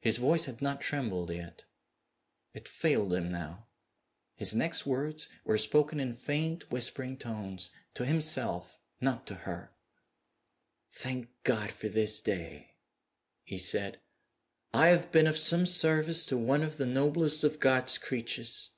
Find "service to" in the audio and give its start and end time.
15.64-16.36